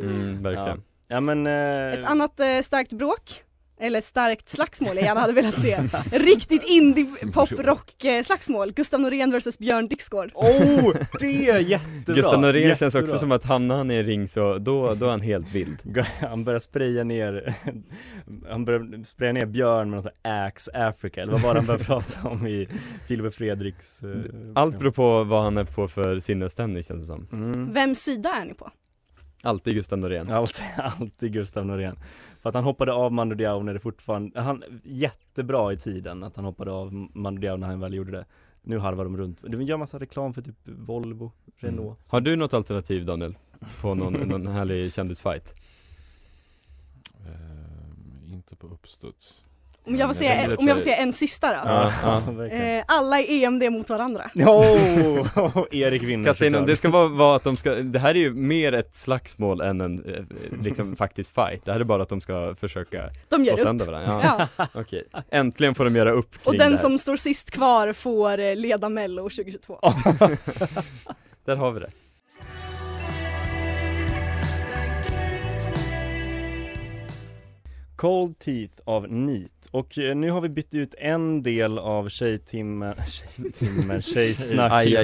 [0.00, 0.82] Mm, verkligen.
[1.08, 1.46] Ja men...
[1.46, 3.22] Ett Eh, annat eh, starkt bråk,
[3.80, 5.82] eller starkt slagsmål jag gärna hade velat se.
[6.12, 8.72] Riktigt indie pop rock eh, slagsmål.
[8.72, 10.30] Gustav Norén vs Björn Dixgård.
[10.34, 12.14] oh, det är jättebra!
[12.14, 13.02] Gustav Norén känns Jättebra.
[13.02, 15.78] också som att hamnar han i en ring så då, då är han helt vild.
[16.20, 17.54] Han börjar spraya ner,
[18.50, 21.60] han börjar spraya ner Björn med någon sån här Axe Africa, eller vad var det
[21.60, 22.68] han började prata om i
[23.08, 24.00] Filip och Fredriks
[24.54, 27.26] Allt beror på vad han är på för sinnesstämning känns det som.
[27.32, 27.72] mm.
[27.72, 28.70] Vems sida är ni på?
[29.42, 30.32] Alltid Gustav Norén.
[30.32, 31.96] Alltid, alltid Gustav Norén
[32.42, 36.36] För att han hoppade av Mando Diao när det fortfarande, han, jättebra i tiden att
[36.36, 38.24] han hoppade av Mando Diao när han väl gjorde det
[38.62, 41.96] Nu harvar de runt, de gör massa reklam för typ Volvo, Renault Mm.
[42.10, 43.34] Har du något alternativ Daniel?
[43.80, 45.54] På någon, någon härlig kändisfight?
[47.26, 49.44] eh, Inte på uppstuds
[49.90, 51.60] Om jag får säga, om jag får säga en sista då.
[51.64, 52.46] Ja, ja.
[52.46, 54.30] Eh, alla i EMD mot varandra.
[54.40, 56.52] Oh, Erik vinner Kasta in.
[56.52, 59.80] Det ska vara, vara att de ska, det här är ju mer ett slagsmål än
[59.80, 60.24] en eh,
[60.62, 61.64] liksom faktisk fight.
[61.64, 63.60] Det här är bara att de ska försöka De slå upp.
[63.60, 64.48] sönder varandra.
[64.58, 64.66] Ja.
[64.74, 68.56] Okej, äntligen får de göra upp kring Och den som står sist kvar får eh,
[68.56, 69.80] leda mello 2022.
[71.44, 71.90] Där har vi det.
[78.00, 79.68] Cold Teeth av NEAT.
[79.70, 84.96] Och eh, nu har vi bytt ut en del av tjejtimmen, tjejtimmen, tjejsnack Aj.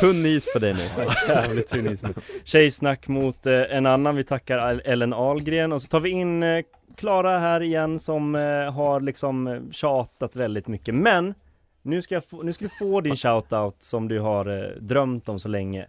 [0.00, 1.04] Tunn is på dig nu.
[1.28, 5.72] Jävligt tunn is mot- Tjejsnack mot eh, en annan, vi tackar Ellen Ahlgren.
[5.72, 6.64] Och så tar vi in eh,
[6.96, 8.34] Klara här igen som
[8.74, 10.94] har liksom tjatat väldigt mycket.
[10.94, 11.34] Men
[11.82, 15.38] nu ska, jag få, nu ska du få din shoutout som du har drömt om
[15.38, 15.86] så länge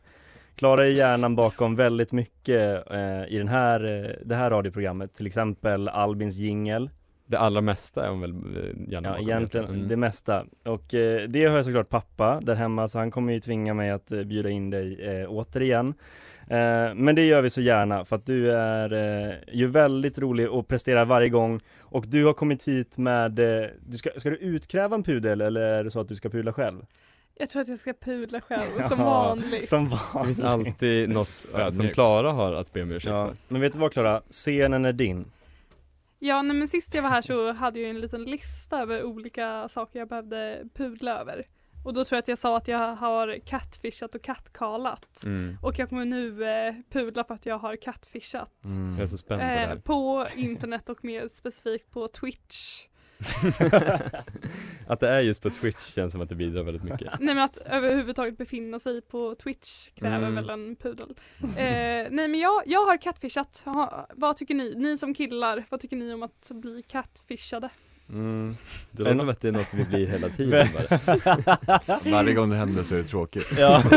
[0.56, 5.28] Klara är hjärnan bakom väldigt mycket eh, i den här, eh, det här radioprogrammet, till
[5.28, 6.89] exempel Albins jingel.
[7.26, 9.88] Det allra mesta är hon väl eh, Ja bakom, egentligen mm.
[9.88, 10.46] det mesta.
[10.66, 13.92] Och eh, det har jag såklart pappa där hemma så han kommer ju tvinga mig
[13.92, 15.94] att eh, bjuda in dig eh, återigen.
[16.48, 20.68] Eh, Men det gör vi så gärna för att du är ju väldigt rolig och
[20.68, 21.60] presterar varje gång.
[21.80, 25.84] Och du har kommit hit med, du ska, ska du utkräva en pudel eller är
[25.84, 26.86] det så att du ska pudla själv?
[27.36, 29.67] Jag tror att jag ska pudla själv som vanligt.
[29.67, 31.93] Som Det vanligt finns alltid något som Ödmjukt.
[31.93, 33.36] Klara har att be om ursäkt ja, för.
[33.48, 34.22] Men vet du vad Klara?
[34.30, 35.26] Scenen är din
[36.19, 39.69] Ja, nej, men sist jag var här så hade jag en liten lista över olika
[39.69, 41.46] saker jag behövde pudla över.
[41.84, 45.24] Och då tror jag att jag sa att jag har catfishat och kattkalat.
[45.24, 45.58] Mm.
[45.62, 48.65] Och jag kommer nu eh, pudla för att jag har catfishat.
[48.65, 48.93] Mm.
[48.93, 49.76] Jag är så spänd på det här.
[49.76, 52.88] Eh, på internet och mer specifikt på Twitch.
[54.88, 57.43] Att det är just på Twitch känns som att det bidrar väldigt mycket Nej men
[57.43, 60.36] att överhuvudtaget befinna sig på Twitch kräver Mm.
[60.36, 61.09] väl en pudel.
[61.41, 63.62] Eh, nej men jag, jag har catfishat.
[63.65, 64.73] Ha, vad tycker ni?
[64.77, 67.69] Ni som killar, vad tycker ni om att bli catfishade?
[68.09, 68.55] mm.
[68.91, 71.99] Det låter som att det är något vi blir hela tiden bara.
[72.12, 73.83] Varje gång det händer så är det tråkigt Ja.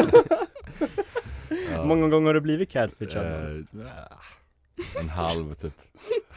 [1.73, 1.85] Ja.
[1.85, 3.27] Många gånger har du blivit catfishad?
[3.27, 3.65] Eh,
[5.01, 5.73] En halv typ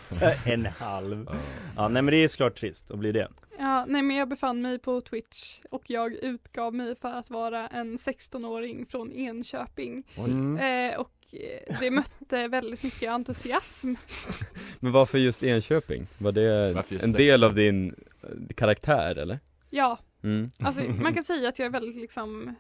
[0.46, 1.30] en halv?
[1.76, 3.28] Ja nej men det är såklart trist att bli det.
[3.60, 7.68] Ja, nej men jag befann mig på Twitch och jag utgav mig för att vara
[7.68, 10.04] en 16-åring från Enköping.
[10.18, 10.58] Mm.
[10.92, 13.94] Eh, och eh, det mötte väldigt mycket entusiasm.
[14.80, 16.08] Men varför just Enköping?
[16.18, 19.40] Var det Varför en del av din eh, karaktär eller?
[19.70, 20.52] Ja, Mm.
[20.60, 22.56] alltså man kan säga att jag är väldigt liksom,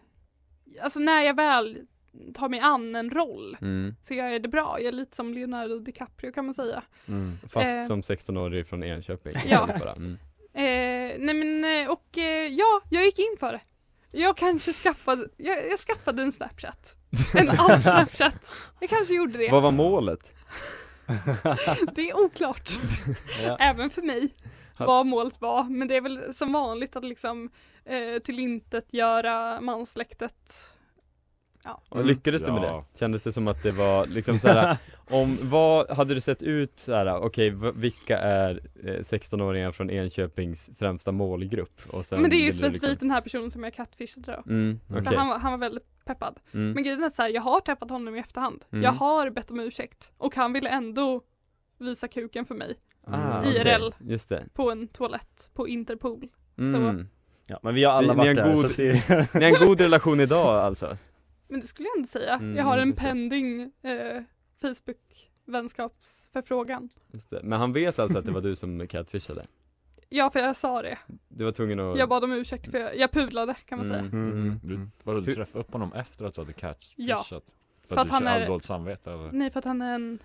[0.81, 1.77] alltså när jag väl
[2.33, 3.95] tar mig an en roll Mm.
[4.03, 4.77] så gör jag det bra.
[4.79, 6.83] Jag är lite som Leonardo DiCaprio kan man säga.
[7.07, 7.37] Mm.
[7.49, 7.85] Fast Eh.
[7.85, 9.67] som 16-årig från Enköping Ja.
[9.97, 10.17] Mm.
[10.53, 13.61] Eh, nej men eh, och eh, ja, jag gick in för det.
[14.11, 16.95] Jag kanske skaffade, jag, jag skaffade en Snapchat.
[17.33, 18.53] En alt Snapchat.
[18.79, 19.49] Jag kanske gjorde det.
[19.51, 20.33] Vad var målet?
[21.95, 22.69] Det är oklart.
[23.45, 23.57] Ja.
[23.59, 24.29] Även för mig.
[24.77, 25.63] Vad målet var.
[25.63, 27.49] Men det är väl som vanligt att liksom
[27.85, 30.53] eh, till intet göra mansläktet.
[31.63, 31.81] Ja.
[31.89, 32.85] Och lyckades du med Ja.
[32.93, 32.99] det?
[32.99, 34.77] Kändes det som att det var liksom såhär,
[35.09, 40.69] om vad hade du sett ut såhär, okej v- vilka är eh, 16-åringar från Enköpings
[40.79, 41.81] främsta målgrupp?
[41.89, 42.97] Och sen men det är ju specifikt liksom...
[43.07, 44.51] den här personen som jag catfishade då.
[44.51, 45.17] Mm, För okej.
[45.17, 46.39] han, var, han var väldigt peppad.
[46.53, 46.71] Mm.
[46.71, 48.65] Men grejen är så här, jag har träffat honom i efterhand.
[48.71, 48.83] Mm.
[48.83, 50.11] Jag har bett om ursäkt.
[50.17, 51.21] Och han ville ändå
[51.79, 52.75] visa kuken för mig.
[53.07, 53.91] Ah, IRL.
[53.99, 54.43] Just det.
[54.53, 56.27] På en toalett på Interpol.
[56.57, 57.07] Så, Mm.
[57.51, 59.33] Ja men vi har alla Ni- ni varit har där god- så det...
[59.39, 60.97] Ni har en god relation idag alltså?
[61.49, 62.33] Men det skulle jag ändå säga.
[62.35, 64.21] Mm, jag har en pending eh,
[64.61, 66.89] Facebook vänskapsförfrågan.
[67.43, 69.45] Men han vet alltså att det var du som catfishade?
[70.11, 70.97] Ja för jag sa det.
[71.27, 71.97] Du var tvungen att...
[71.99, 73.99] Jag bad om ursäkt för jag, jag pudlade kan man säga.
[73.99, 74.59] Mm, mm.
[74.63, 76.97] Du, vadå, du Hur- träffade upp honom efter att du hade catfishat?
[77.07, 77.23] Ja.
[77.81, 79.31] För, För att, att du han är- dåligt samvete eller?
[79.31, 80.19] Nej för att han är en,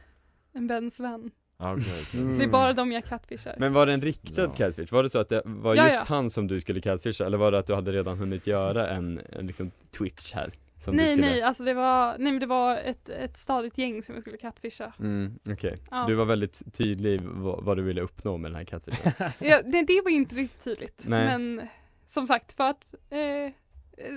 [0.52, 1.30] en väns vän.
[1.56, 2.04] Ah, okej.
[2.22, 2.38] Mm.
[2.38, 3.54] Det är bara de jag catfishar.
[3.58, 4.50] Men var det en riktad Ja.
[4.50, 4.92] catfish?
[4.92, 6.04] Var det så att det var Ja, just ja.
[6.14, 7.26] han som du skulle catfisha?
[7.26, 10.52] Eller var det att du hade redan hunnit göra en, en liksom twitch här?
[10.84, 11.26] Som nej skulle...
[11.26, 14.36] nej, alltså det var, nej men det var ett, ett stadigt gäng som jag skulle
[14.36, 14.92] catfisha.
[14.98, 15.76] Mm, okej.
[15.76, 16.04] Så Ja.
[16.06, 19.12] du var väldigt tydlig vad, vad du ville uppnå med den här catfishen?
[19.38, 21.04] Ja, det, det var inte riktigt tydligt.
[21.08, 21.24] Nej.
[21.26, 21.68] Men
[22.08, 23.52] som sagt för att eh,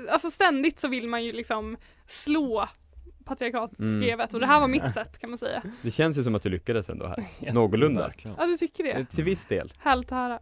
[0.10, 1.78] Alltså ständigt så vill man ju liksom
[2.08, 2.68] slå
[3.26, 5.64] patriarkatskrevet och det här var mitt sätt kan man säga.
[5.82, 9.06] Det känns ju som att du lyckades ändå här, någorlunda Ja du tycker det?
[9.06, 10.40] Till viss del Härligt att höra.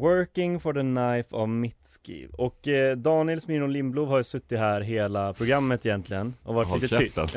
[0.00, 2.28] Working for the knife av Mitski.
[2.32, 6.80] Och eh, Daniel Smirnoff Lindblom har ju suttit här hela programmet egentligen och varit Håll
[6.80, 7.16] lite tyst.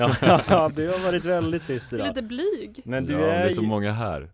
[0.50, 2.08] Ja, du har varit väldigt tyst idag.
[2.08, 2.82] Lite blyg.
[2.86, 4.30] Men du ja, är det är så många här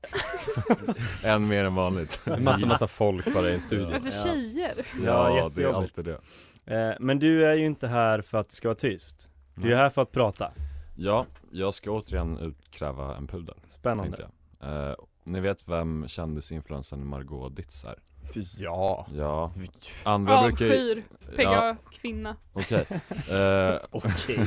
[1.24, 4.74] En mer än vanligt Massa massa folk bara i en studio Alltså tjejer.
[5.06, 6.18] Ja, Ja, det är alltid det
[6.68, 9.30] Eh, men du är ju inte här för att det ska vara tyst.
[9.56, 10.52] Du är här för att prata.
[10.96, 14.30] Ja, jag ska återigen utkräva en pudel Spännande.
[14.64, 17.96] Eh, Ni vet vem kändisinfluensen Margot Ditz är?
[18.58, 19.08] Ja.
[19.16, 19.52] Ja.
[20.04, 21.04] Andra brukar ju Avskyr
[21.36, 22.36] pigga kvinna.
[22.54, 22.86] Okej.
[23.32, 24.46] Eh, Okej.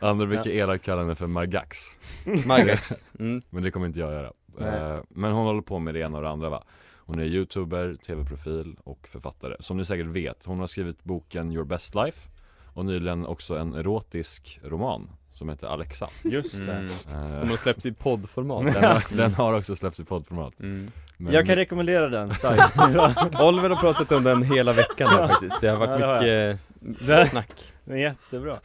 [0.00, 1.76] Andra brukar elakt kalla henne för Margax.
[2.46, 3.04] Margax.
[3.18, 3.42] Mm.
[3.50, 4.32] Men det kommer inte jag göra.
[4.58, 4.68] Nej.
[4.92, 6.64] Eh, Men hon håller på med det ena och det andra va?
[7.06, 9.56] Hon är youtuber, tv-profil och författare.
[9.60, 12.28] Som ni säkert vet, hon har skrivit boken Your Best Life
[12.74, 16.08] Och nyligen också en erotisk roman som heter Alexa.
[16.24, 16.72] Just det.
[16.72, 16.86] Mm.
[17.10, 18.74] Eh, Hon har släppt i poddformat.
[18.74, 20.60] Den, har, den har också släppts i poddformat.
[20.60, 20.90] Mm.
[21.22, 22.76] Men- Jag kan rekommendera den starkt.
[23.40, 26.58] Oliver har pratat om den hela veckan här faktiskt Det har varit Ja, det har
[26.80, 28.58] mycket Det- snack Den är jättebra.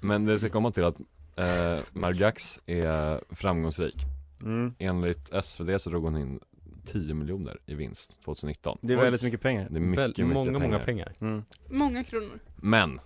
[0.00, 1.00] Men det ska komma till att
[1.36, 3.96] eh, Margax är framgångsrik
[4.42, 4.74] Mm.
[4.78, 6.40] Enligt SvD så drog hon in
[6.86, 9.66] 10 miljoner i vinst 2019 Det är väldigt mycket pengar.
[9.70, 10.60] Det är mycket, Väl, mycket många, pengar.
[10.68, 11.44] många pengar Mm.
[11.68, 12.38] Många kronor.
[12.56, 13.00] Men,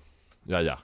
[0.45, 0.79] ja ja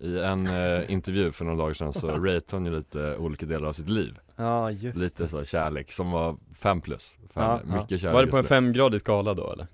[0.00, 3.68] I en eh, intervju för några dagar sedan så ratade hon ju lite olika delar
[3.68, 7.76] av sitt liv Ja, just Lite så kärlek som var 5 plus, fem, Ja, ja.
[7.80, 9.66] mycket kärlek Var det på en femgradig skala då eller?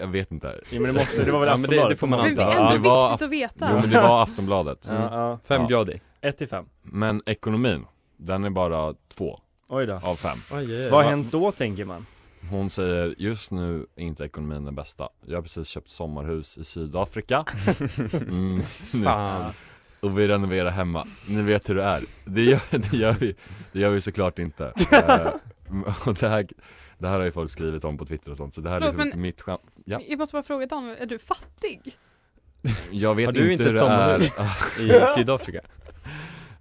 [0.00, 2.06] Jag vet inte Ja, men det måste, det var väl Ja, men det- det får
[2.06, 2.58] man Men det anta.
[2.58, 3.68] är ändå Ja, det var viktigt att veta.
[3.72, 4.94] Jo men det var Aftonbladet Ja,
[5.30, 5.38] ja.
[5.44, 6.02] Femgradig?
[6.20, 6.64] 1 till 5.
[6.82, 7.84] Men ekonomin,
[8.16, 9.94] den är bara 2 Oj då.
[9.94, 12.06] av 5 Oj, Vad har hänt då tänker man?
[12.50, 16.64] Hon säger just nu är inte ekonomin den bästa Jag har precis köpt sommarhus i
[16.64, 17.44] Sydafrika
[18.28, 18.62] mm.
[19.04, 19.52] Fan.
[20.00, 23.34] Och vi renoverar hemma Ni vet hur det är Det gör, det gör, vi,
[23.72, 25.32] det gör vi såklart inte Eh,
[26.06, 26.46] Och det här,
[26.98, 28.80] det här har ju folk skrivit om på Twitter och sånt så det här är
[28.80, 29.60] Förlåt, liksom inte mitt skämt.
[29.84, 30.00] Ja.
[30.08, 31.96] Jag måste bara fråga Daniel, är du fattig?
[32.90, 34.18] Jag vet Har du inte inte hur ett det är.
[34.18, 35.60] sommarhus i Sydafrika?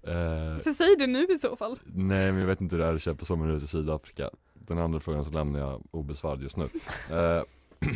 [0.04, 1.80] Eh, Så säg det nu i så fall.
[1.86, 4.30] nej men jag vet inte hur det är att köpa sommarhus i Sydafrika.
[4.68, 6.70] Den andra frågan så lämnar jag obesvarad just nu.
[7.12, 7.44] Eh,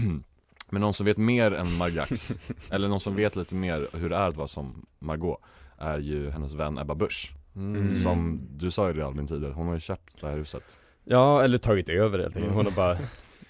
[0.69, 2.31] men någon som vet mer än Margax,
[2.69, 5.41] eller någon som vet lite mer hur det är att vara som Margot
[5.77, 7.33] är ju hennes vän Ebba Busch.
[7.55, 7.95] Mm.
[7.95, 10.77] Som du sa ju det Albin tidigare, hon har ju köpt det här huset.
[11.03, 12.53] Ja, eller tagit över helt enkelt.
[12.55, 12.97] Hon har bara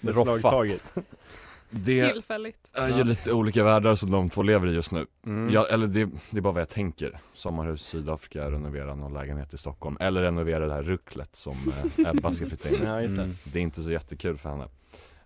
[0.00, 0.94] roffat.
[1.74, 2.70] Det Tillfälligt.
[2.72, 5.06] är ju lite olika världar som de två lever i just nu.
[5.26, 5.54] Mm.
[5.54, 7.18] Ja, eller det, det är bara vad jag tänker.
[7.34, 9.96] Sommarhus i Sydafrika, renovera någon lägenhet i Stockholm.
[10.00, 11.56] Eller renovera det här rucklet som
[11.98, 12.78] eh, Ebba ska flytta in i.
[12.84, 13.22] Ja, just det.
[13.22, 13.36] Mm.
[13.44, 14.68] Det är inte så jättekul för henne.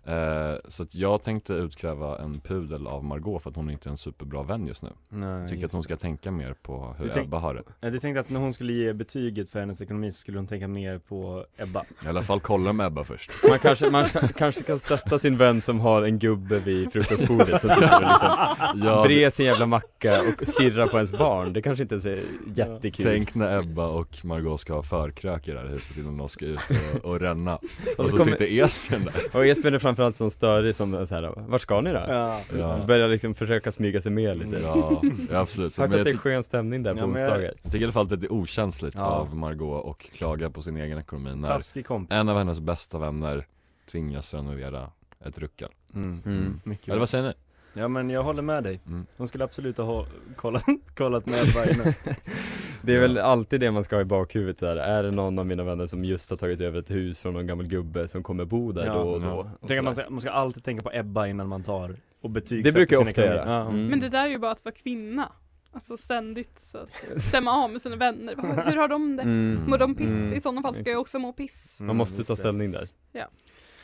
[0.07, 3.91] Eh, så att jag tänkte utkräva en pudel av Margot för att hon inte är
[3.91, 4.89] en superbra vän just nu.
[5.09, 5.83] Nej, Tycker just att hon det.
[5.83, 7.63] ska tänka mer på hur tänk- Ebba har det.
[7.79, 10.47] Ja, Du tänkte att när hon skulle ge betyget för hennes ekonomi så skulle hon
[10.47, 13.31] tänka mer på Ebba I alla fall kolla med Ebba först.
[13.49, 17.69] Man kanske, man kanske kan stötta sin vän som har en gubbe vid frukostbordet som
[17.69, 18.37] sitter och liksom
[18.87, 21.53] Ja, brer sin jävla macka och stirrar på ens barn.
[21.53, 22.19] Det kanske inte ens är
[22.55, 23.05] jättekul.
[23.05, 26.45] Tänk när Ebba och Margot ska ha förkrök i det här huset innan de ska
[26.45, 26.59] ut
[27.03, 27.55] och, och ränna.
[27.55, 27.63] Och,
[27.97, 29.37] Och så så, kommer- sitter Esbjörn där.
[29.39, 32.05] Och Esbjörn är framförallt sån störig som så här, vart ska ni då?
[32.07, 32.83] Ja, Ja.
[32.87, 34.59] Börjar liksom försöka smyga sig med lite.
[34.63, 35.77] Ja, ja absolut.
[35.77, 37.53] Hört att det är ty- skön stämning där på Ja, men jag- onsdagar.
[37.63, 39.03] jag tycker i alla fall att det är okänsligt Ja.
[39.05, 43.47] av Margot och klaga på sin egen ekonomi när en av hennes bästa vänner
[43.91, 44.91] tvingas renovera
[45.25, 45.69] ett ruckel.
[45.95, 46.21] mm.
[46.25, 46.59] Mm.
[46.63, 47.33] Mycket Eller vad säger ni?
[47.77, 49.05] Ja men jag håller med dig Mm.
[49.17, 50.63] Hon skulle absolut ha kollat,
[50.95, 51.93] kollat med Ebba innan
[52.81, 54.77] Det är väl alltid det man ska ha i bakhuvudet där.
[54.77, 57.47] Är det någon av mina vänner som just har tagit över ett hus från någon
[57.47, 59.25] gammal gubbe som kommer bo där Ja, då och ja.
[59.25, 59.49] då?
[59.59, 62.29] Och Tänk att man, ska, man ska alltid tänka på Ebba innan man tar och
[62.29, 63.51] betygsätter Det brukar jag ofta göra.
[63.51, 63.61] Ja.
[63.61, 63.87] Mm.
[63.87, 65.31] Men det där är ju bara att vara kvinna.
[65.71, 66.77] Alltså ständigt så
[67.19, 68.35] stämma av med sina vänner.
[68.69, 69.23] Hur har de det?
[69.23, 69.63] Mm.
[69.67, 70.11] Mår de piss?
[70.11, 70.33] Mm.
[70.33, 71.77] I sådana fall ska jag också må piss.
[71.81, 72.89] Man måste ta ställning där.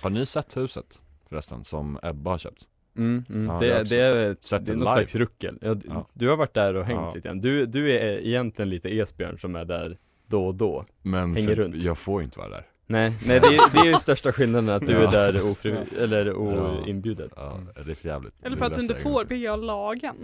[0.02, 2.68] Har ni sett huset förresten som Ebba har köpt?
[2.98, 3.46] Mm, mm.
[3.48, 4.92] Ja, det, det är, ett, det är någon live.
[4.94, 5.58] slags ruckel.
[5.62, 6.08] Ja, du, Ja.
[6.14, 7.12] du har varit där och hängt Ja.
[7.16, 7.42] lite grann.
[7.42, 10.86] Du, du är egentligen lite Esbjörn som är där då och då.
[11.02, 11.76] Men Hänger runt.
[11.76, 12.66] jag får inte vara där.
[12.88, 15.08] Nej, nej det, är, det är ju största skillnaden att du Ja.
[15.08, 17.30] är där ofri, eller oinbjuden.
[17.36, 18.34] Ja, det är för jävligt.
[18.46, 19.30] Eller för att du inte får gjort.
[19.30, 20.16] bygga lagen.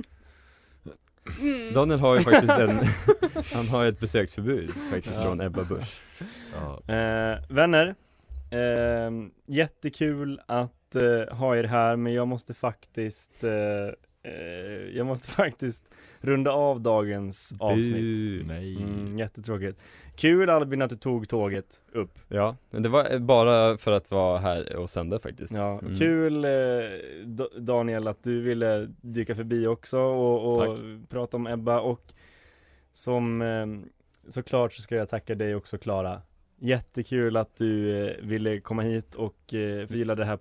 [1.41, 1.73] Mm.
[1.73, 2.69] Daniel har ju faktiskt en,
[3.53, 5.21] han har ju ett besöksförbud faktiskt Ja.
[5.23, 5.99] från Ebba Busch.
[6.55, 6.93] Ja.
[6.93, 7.95] Eh, vänner,
[8.51, 9.11] eh,
[9.47, 13.51] jättekul att eh, ha er här men jag måste faktiskt eh,
[14.31, 18.43] eh, Jag måste faktiskt runda av dagens avsnitt Bu.
[18.47, 18.75] Nej.
[18.75, 19.79] mm, Jättetråkigt
[20.15, 24.37] Kul Albin att du tog tåget upp Ja, men det var bara för att vara
[24.39, 25.51] här och sända faktiskt.
[25.53, 25.95] Ja, Mm.
[25.95, 26.51] kul eh,
[27.59, 30.77] Daniel att du ville dyka förbi också och, och
[31.09, 32.01] prata om Ebba och
[32.93, 33.65] som eh,
[34.31, 36.21] såklart så ska jag tacka dig också Klara
[36.61, 40.39] Jättekul att du eh, ville komma hit och eh, förgylla det här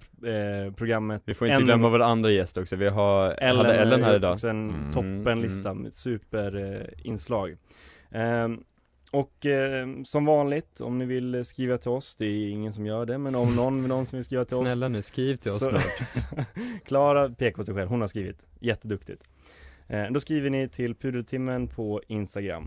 [0.67, 3.79] eh, programmet Vi får inte Ännu- glömma vår andra gäst också, vi har, Ellen, hade
[3.79, 4.33] Ellen här är idag.
[4.33, 4.93] också en Mm.
[4.93, 5.83] toppenlista Mm.
[5.83, 7.57] med superinslag
[8.11, 8.65] Ehm,
[9.11, 13.07] Och eh, som vanligt, om ni vill skriva till oss, det är ingen som gör
[13.07, 15.59] det, men om någon, någon som vill skriva till oss Snälla nu, skriv till oss
[15.59, 16.09] så- snart.
[16.85, 18.47] Klara pekar på sig själv, hon har skrivit.
[18.61, 19.25] Jätteduktigt.
[19.87, 22.65] Eh, då skriver ni till Pudeltimmen på Instagram.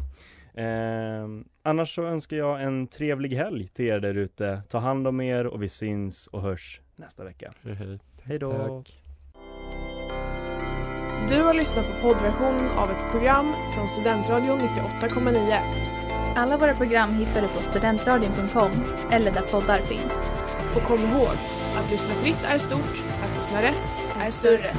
[0.54, 1.28] Eh,
[1.64, 4.62] annars så önskar jag en trevlig helg till er där ute.
[4.70, 7.54] Ta hand om er och vi syns och hörs nästa vecka.
[7.64, 8.00] Hej, hej.
[8.24, 8.52] Hej då!
[8.52, 8.98] Tack.
[11.30, 15.60] Du har lyssnat på poddversionen av ett program från Studentradion 98,9.
[16.36, 18.72] Alla våra program hittar du på studentradion.com
[19.12, 20.28] eller där poddar finns.
[20.76, 21.36] Och kom ihåg,
[21.76, 24.72] att lyssna fritt är stort, att lyssna rätt är större.